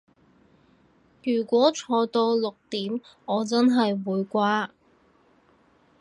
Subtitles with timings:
[1.23, 4.71] 如果坐到六點我真係會瓜